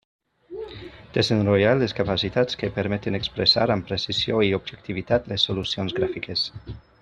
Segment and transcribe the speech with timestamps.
[1.17, 6.49] Desenrotllar les capacitats que permeten expressar amb precisió i objectivitat les solucions gràfiques.